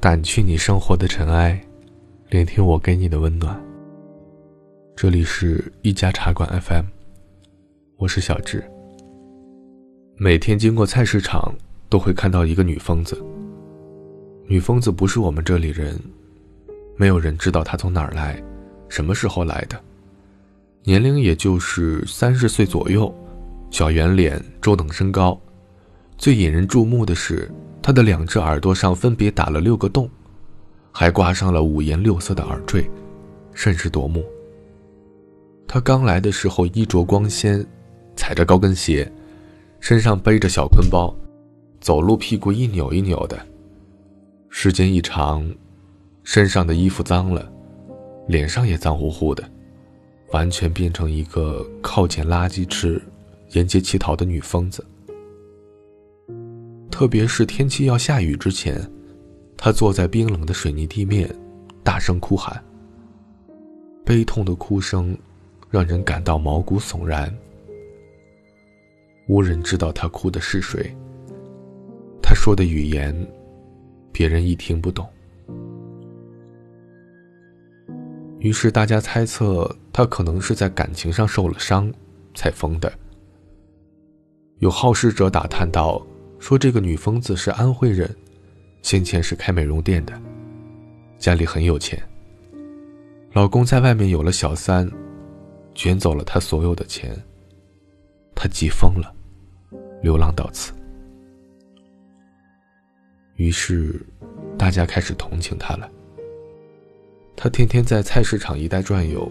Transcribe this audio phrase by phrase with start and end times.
[0.00, 1.60] 掸去你生活的尘埃，
[2.30, 3.62] 聆听我给你的温暖。
[4.96, 6.86] 这里是一家茶馆 FM，
[7.98, 8.64] 我是小智。
[10.16, 11.52] 每天经过菜市场，
[11.90, 13.22] 都会看到一个女疯子。
[14.46, 16.00] 女疯子不是我们这里人，
[16.96, 18.42] 没有人知道她从哪儿来，
[18.88, 19.78] 什么时候来的，
[20.82, 23.14] 年龄也就是三十岁左右，
[23.70, 25.38] 小圆脸，中等身高。
[26.20, 27.50] 最引人注目的是。
[27.82, 30.08] 他的两只耳朵上分别打了六个洞，
[30.92, 32.88] 还挂上了五颜六色的耳坠，
[33.54, 34.22] 甚是夺目。
[35.66, 37.66] 他刚来的时候衣着光鲜，
[38.14, 39.10] 踩着高跟鞋，
[39.80, 41.16] 身上背着小坤包，
[41.80, 43.40] 走路屁股一扭一扭的。
[44.50, 45.50] 时间一长，
[46.22, 47.50] 身上的衣服脏了，
[48.28, 49.42] 脸上也脏乎乎的，
[50.32, 53.00] 完全变成一个靠捡垃圾吃、
[53.52, 54.84] 沿街乞讨的女疯子。
[57.00, 58.78] 特别是天气要下雨之前，
[59.56, 61.34] 他坐在冰冷的水泥地面，
[61.82, 62.62] 大声哭喊。
[64.04, 65.16] 悲痛的哭声，
[65.70, 67.34] 让人感到毛骨悚然。
[69.28, 70.94] 无人知道他哭的是谁。
[72.22, 73.16] 他说的语言，
[74.12, 75.08] 别人一听不懂。
[78.40, 81.90] 于是大家猜测，他可能是在感情上受了伤，
[82.34, 82.92] 才疯的。
[84.58, 86.06] 有好事者打探到。
[86.40, 88.12] 说这个女疯子是安徽人，
[88.82, 90.20] 先前是开美容店的，
[91.18, 92.02] 家里很有钱。
[93.34, 94.90] 老公在外面有了小三，
[95.74, 97.14] 卷走了她所有的钱。
[98.34, 99.14] 她急疯了，
[100.02, 100.72] 流浪到此。
[103.36, 104.00] 于是，
[104.58, 105.88] 大家开始同情她了。
[107.36, 109.30] 她天天在菜市场一带转悠，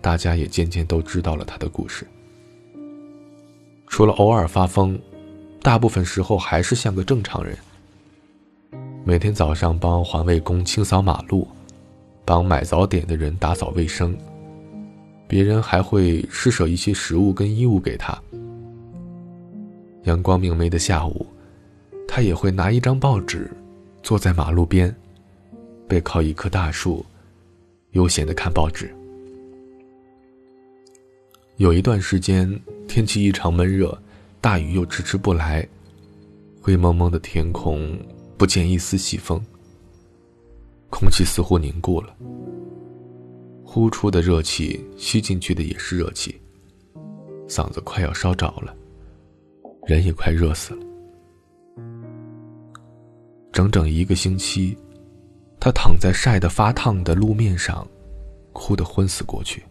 [0.00, 2.04] 大家也渐渐都知道了她的故事。
[3.86, 5.00] 除了偶尔发疯。
[5.62, 7.56] 大部分时候还是像个正常人。
[9.04, 11.46] 每天早上帮环卫工清扫马路，
[12.24, 14.16] 帮买早点的人打扫卫生。
[15.28, 18.20] 别人还会施舍一些食物跟衣物给他。
[20.02, 21.24] 阳光明媚的下午，
[22.08, 23.48] 他也会拿一张报纸，
[24.02, 24.94] 坐在马路边，
[25.88, 27.06] 背靠一棵大树，
[27.92, 28.92] 悠闲的看报纸。
[31.56, 33.96] 有一段时间，天气异常闷热。
[34.42, 35.64] 大雨又迟迟不来，
[36.60, 37.96] 灰蒙蒙的天空
[38.36, 39.40] 不见一丝细风，
[40.90, 42.12] 空气似乎凝固了。
[43.64, 46.40] 呼出的热气，吸进去的也是热气，
[47.46, 48.74] 嗓子快要烧着了，
[49.86, 50.84] 人也快热死了。
[53.52, 54.76] 整整一个星期，
[55.60, 57.86] 他躺在晒得发烫的路面上，
[58.52, 59.62] 哭得昏死过去，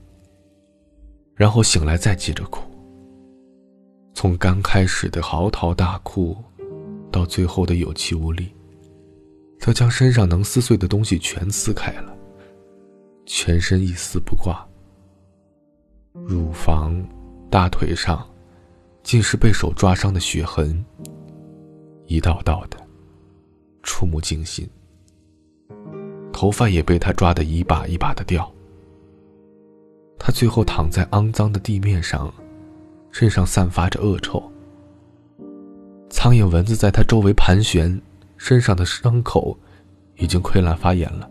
[1.35, 2.70] 然后醒来再接着哭。
[4.21, 6.37] 从刚开始的嚎啕大哭，
[7.11, 8.53] 到最后的有气无力，
[9.59, 12.15] 他将身上能撕碎的东西全撕开了，
[13.25, 14.63] 全身一丝不挂。
[16.13, 17.03] 乳房、
[17.49, 18.23] 大腿上，
[19.01, 20.85] 尽是被手抓伤的血痕，
[22.05, 22.77] 一道道的，
[23.81, 24.69] 触目惊心。
[26.31, 28.47] 头发也被他抓得一把一把的掉。
[30.19, 32.31] 他最后躺在肮脏的地面上。
[33.11, 34.41] 身上散发着恶臭，
[36.09, 38.01] 苍蝇、蚊子在他周围盘旋，
[38.37, 39.57] 身上的伤口
[40.15, 41.29] 已经溃烂发炎了。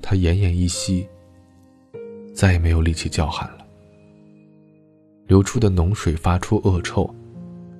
[0.00, 1.06] 他奄奄一息，
[2.32, 3.66] 再也没有力气叫喊了。
[5.26, 7.12] 流出的脓水发出恶臭，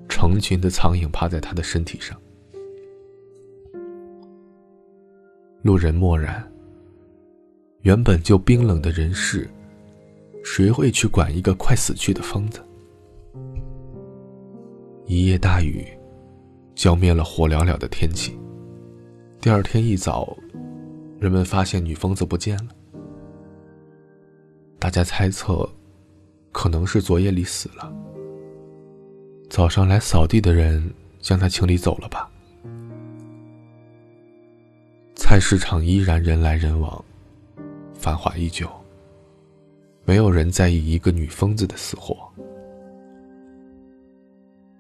[0.09, 2.21] 成群的苍蝇趴在他的身体上。
[5.63, 6.45] 路人默然。
[7.83, 9.49] 原本就冰冷的人世。
[10.49, 12.65] 谁会去管一个快死去的疯子？
[15.05, 15.85] 一夜大雨，
[16.77, 18.39] 浇灭了火燎燎的天气。
[19.41, 20.37] 第二天一早，
[21.19, 22.69] 人们发现女疯子不见了。
[24.79, 25.69] 大家猜测，
[26.53, 27.93] 可能是昨夜里死了。
[29.51, 32.31] 早上来扫地的人将她清理走了吧。
[35.17, 37.05] 菜市场依然人来人往，
[37.95, 38.71] 繁华依旧。
[40.07, 42.17] 没有人在意一个女疯子的死活。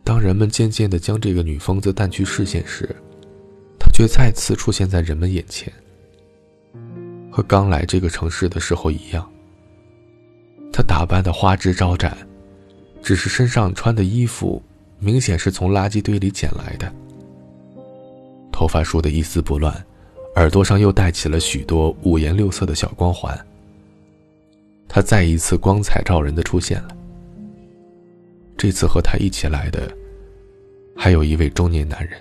[0.04, 2.88] 当人们渐渐的将这个女疯子淡去视线时，
[3.76, 5.70] 她却再次出现在人们眼前。
[7.28, 9.28] 和刚来这个城市的时候一样，
[10.72, 12.16] 她打扮的花枝招展，
[13.02, 14.62] 只是身上穿的衣服
[15.00, 16.90] 明显是从垃圾堆里捡来的。
[18.52, 19.84] 头发梳得一丝不乱，
[20.36, 23.36] 耳朵上又戴起了许多五颜六色的小光环。
[24.88, 26.96] 他再一次光彩照人的出现了。
[28.56, 29.94] 这次和他一起来的，
[30.96, 32.18] 还有一位中年男人。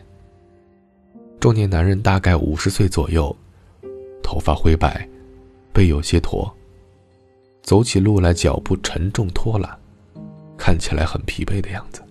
[1.39, 3.35] 中年男人大概五十岁左右，
[4.23, 5.07] 头发灰白，
[5.71, 6.51] 背有些驼，
[7.61, 9.77] 走起路来脚步沉重拖拉，
[10.57, 12.01] 看起来很疲惫的样子。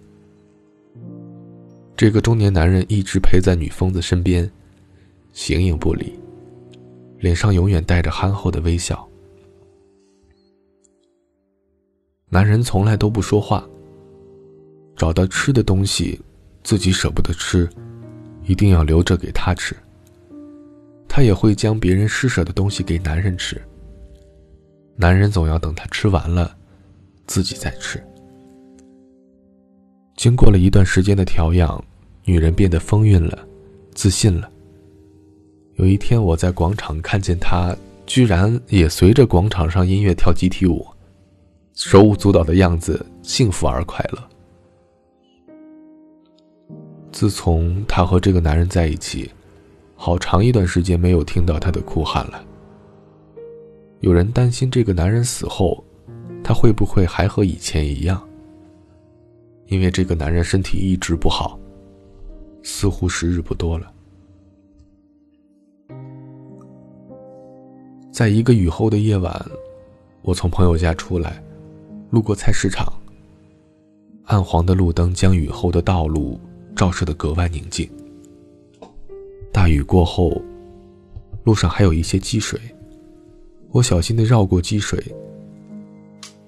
[1.97, 4.51] 这个中年男人一直陪在女疯子身边，
[5.33, 6.19] 形影不离，
[7.19, 9.07] 脸上永远带着憨厚的微笑。
[12.35, 13.65] 男人从来都不说话。
[14.97, 16.21] 找到吃的东西，
[16.65, 17.71] 自己舍不得吃，
[18.43, 19.73] 一定要留着给他吃。
[21.09, 23.63] 他也会将别人施舍的东西给男人吃。
[24.97, 26.57] 男人总要等他吃完了，
[27.25, 28.03] 自己再吃。
[30.17, 31.85] 经过了一段时间的调养，
[32.25, 33.47] 女人变得风韵了，
[33.95, 34.51] 自信了。
[35.77, 37.77] 有一天，我在广场看见她，
[38.07, 40.85] 居然也随着广场上音乐跳集体舞，
[41.75, 44.23] 手舞足蹈的样子，幸福而快乐。
[47.11, 49.29] 自从她和这个男人在一起，
[49.97, 52.45] 好长一段时间没有听到她的哭喊了。
[54.01, 55.83] 有人担心这个男人死后，
[56.45, 58.23] 她会不会还和以前一样？
[59.67, 61.59] 因为这个男人身体一直不好，
[62.63, 63.91] 似乎时日不多了。
[68.13, 69.45] 在一个雨后的夜晚，
[70.23, 71.43] 我从朋友家出来，
[72.15, 72.87] 路过菜市场。
[74.27, 76.41] 暗黄的路灯将雨后的道路。
[76.77, 77.89] 照射的格外宁静。
[79.53, 80.43] 大雨过后，
[81.45, 82.59] 路上还有一些积水。
[83.71, 85.01] 我小心的绕过积水，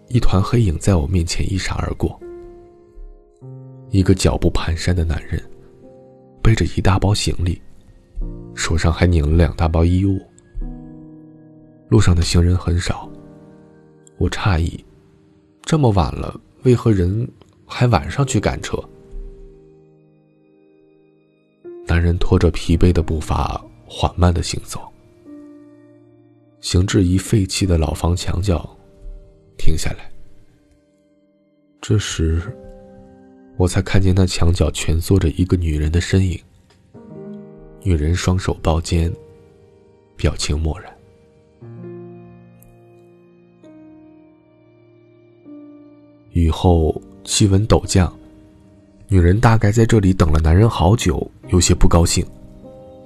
[0.09, 2.21] 一团黑影在我面前一闪而过。
[3.91, 5.41] 一个脚步蹒跚的男人，
[6.43, 7.63] 背着一大包行李，
[8.57, 10.21] 手上还拧了两大包衣物。
[11.89, 13.09] 路上的行人很少，
[14.19, 14.85] 我诧异，
[15.67, 17.29] 这么晚了，为何人
[17.67, 18.79] 还晚上去赶车？
[21.89, 24.81] 男人拖着疲惫的步伐，缓慢的行走，
[26.61, 28.65] 行至一废弃的老房墙角，
[29.59, 30.09] 停下来。
[31.81, 32.41] 这时，
[33.57, 36.41] 我才看见那墙角蜷缩着一个女人的身影。
[37.83, 39.13] 女人双手抱肩，
[40.17, 40.96] 表情漠然。
[46.37, 48.13] 雨后，气温陡降。
[49.09, 52.23] 女人大概在这里等了男人好久，有些不高兴。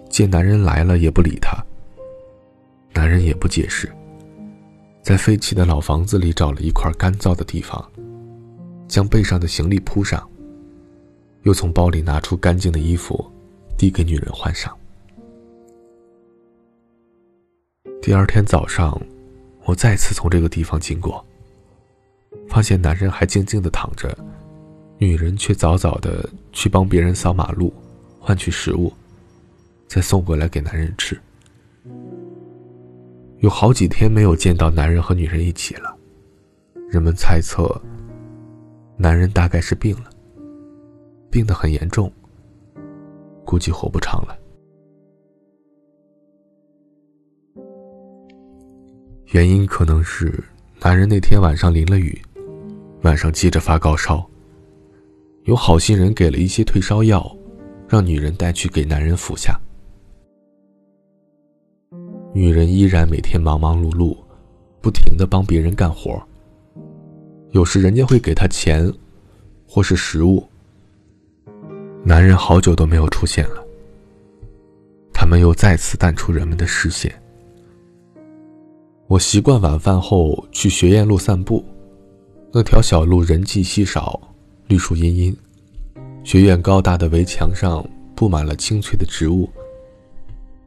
[0.08, 1.56] 见男人来了也不理他。
[2.92, 3.88] 男人也不解释，
[5.00, 7.88] 在废弃的老房子里找了一块干燥的地方，
[8.88, 10.28] 将背上的行李铺上，
[11.44, 13.24] 又从包里拿出干净的衣服，
[13.78, 14.76] 递给女人换上。
[18.02, 19.00] 第二天早上，
[19.66, 21.24] 我再次从这个地方经过，
[22.48, 24.16] 发现男人还静静的躺着。
[24.98, 27.72] 女人却早早的去帮别人扫马路，
[28.18, 28.92] 换取食物，
[29.88, 31.18] 再送回来给男人吃。
[33.38, 35.96] 有好几天没有见到男人和女人一起了，
[36.90, 37.80] 人们猜测，
[38.98, 40.10] 男人大概是病了，
[41.30, 42.12] 病得很严重，
[43.46, 44.36] 估计活不长了。
[49.28, 50.44] 原因可能是
[50.82, 52.18] 男人那天晚上淋了雨，
[53.02, 54.26] 晚上接着发高烧。
[55.44, 57.36] 有好心人给了一些退烧药，
[57.86, 59.60] 让女人带去给男人服下。
[62.32, 64.16] 女人依然每天忙忙碌碌，
[64.80, 66.18] 不停的帮别人干活。
[67.50, 68.90] 有时人家会给她钱，
[69.68, 70.42] 或是食物。
[72.02, 73.62] 男人好久都没有出现了，
[75.12, 77.12] 他们又再次淡出人们的视线。
[79.10, 81.64] 我习惯晚饭后去学院路散步，
[82.52, 84.20] 那条小路人迹稀少。
[84.68, 85.36] 绿树茵茵，
[86.22, 89.50] 学院高大的围墙上布满了青翠的植物。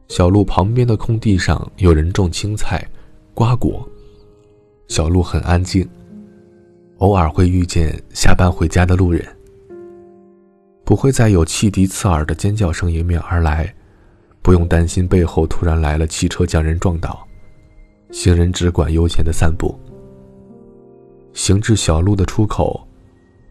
[0.08, 2.86] 小路旁边的空地上有人种青菜、
[3.32, 3.88] 瓜果。
[4.88, 5.88] 小路很安静，
[6.98, 9.26] 偶尔会遇见下班回家的路人。
[10.84, 13.74] 不会再有汽笛刺耳的尖叫声迎面而来，
[14.42, 17.26] 不用担心背后突然来了汽车将人撞倒。
[18.14, 19.76] 行人只管悠闲的散步。
[21.32, 22.80] 行至小路的出口。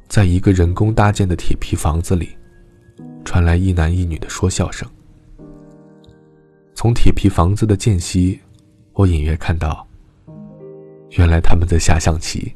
[0.07, 2.29] 在一个人工搭建的铁皮房子里，
[3.25, 4.87] 传来一男一女的说笑声。
[6.75, 8.39] 从铁皮房子的间隙，
[8.93, 9.85] 我隐约看到，
[11.17, 12.53] 原来他们在下象棋。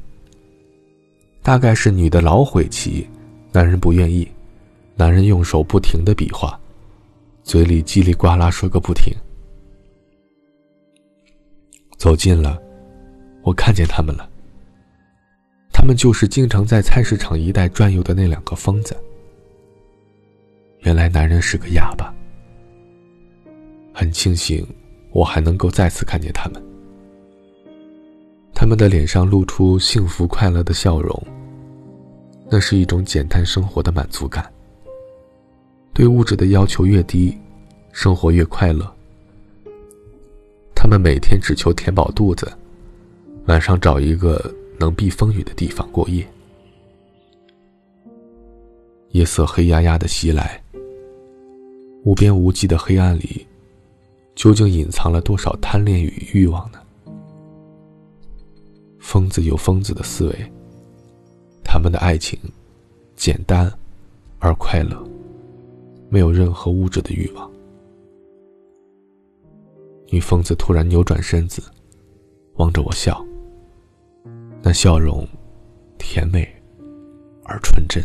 [1.42, 3.08] 大概是女的老悔棋，
[3.50, 4.28] 男人不愿意，
[4.94, 6.58] 男人用手不停的比划，
[7.42, 9.12] 嘴里叽里呱啦说个不停。
[11.98, 12.56] 走近了，
[13.42, 14.30] 我看见他们了。
[15.72, 18.96] 他们就是经常在菜市场一带转悠的那两个疯子。
[20.82, 22.14] 原来男人是个哑巴，
[23.92, 24.64] 很庆幸，
[25.10, 26.62] 我还能够再次看见他们。
[28.54, 31.20] 他们的脸上露出幸福快乐的笑容，
[32.48, 34.48] 那是一种简单生活的满足感。
[35.92, 37.36] 对物质的要求越低，
[37.92, 38.88] 生活越快乐。
[40.80, 42.48] 他们每天只求填饱肚子，
[43.46, 44.40] 晚上找一个
[44.78, 46.24] 能避风雨的地方过夜。
[49.10, 50.62] 夜色黑压压的袭来，
[52.04, 53.44] 无边无际的黑暗里，
[54.36, 56.78] 究竟隐藏了多少贪恋与欲望呢？
[59.00, 60.52] 疯子有疯子的思维，
[61.64, 62.38] 他们的爱情
[63.16, 63.68] 简单
[64.38, 64.96] 而快乐，
[66.08, 67.50] 没有任何物质的欲望。
[70.10, 71.62] 女疯子突然扭转身子，
[72.54, 73.24] 望着我笑。
[74.62, 75.26] 那笑容，
[75.98, 76.48] 甜美
[77.44, 78.02] 而纯真。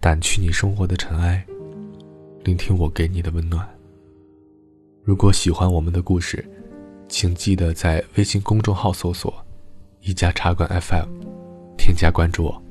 [0.00, 1.44] 掸去你生活的尘埃，
[2.44, 3.68] 聆听我给你的温暖。
[5.02, 6.48] 如果喜欢我们的故事，
[7.08, 9.34] 请记得在微信公众号搜索
[10.00, 11.08] “一家茶馆 FM”，
[11.76, 12.62] 添加关注我。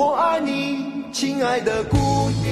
[0.00, 1.96] 我爱你，亲爱的姑
[2.30, 2.46] 娘。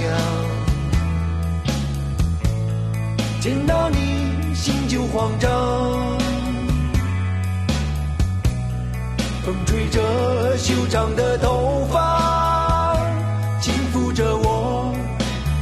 [3.40, 5.48] 见到你，心就慌张。
[9.44, 12.96] 风吹着修长的头发，
[13.60, 14.92] 轻抚着我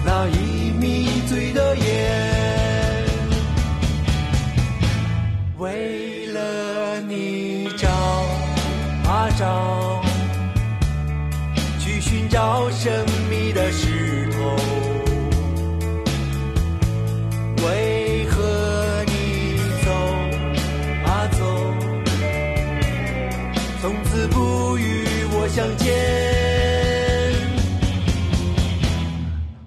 [0.06, 3.04] 那已迷醉的眼。
[5.58, 7.86] 为了你找
[9.06, 9.93] 啊找。
[12.34, 14.56] 寻找神秘的石头，
[17.64, 19.12] 为何你
[19.84, 19.92] 走
[21.04, 21.38] 啊走，
[23.80, 25.94] 从此不与我相见？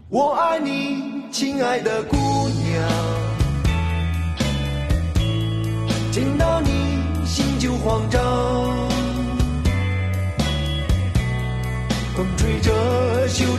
[0.10, 2.18] 我爱你，亲爱的姑
[2.50, 2.84] 娘，
[6.12, 8.27] 见到你心就慌张。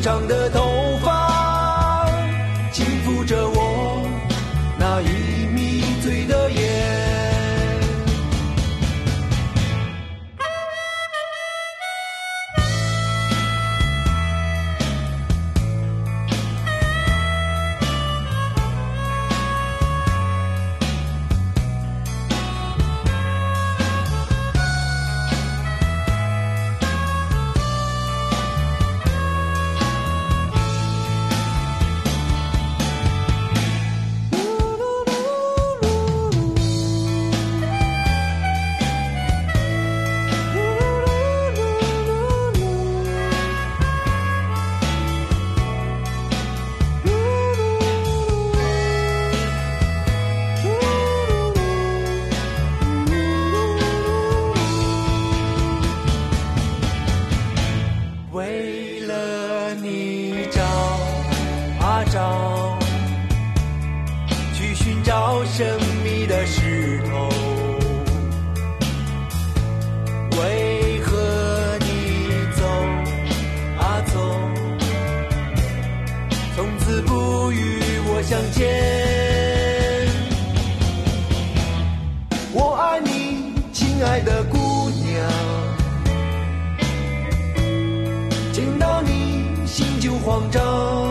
[0.08, 0.67] 伤的痛
[78.28, 78.68] 相见？
[82.52, 85.26] 我爱你，亲爱的姑娘，
[88.52, 91.07] 见到你心就慌张。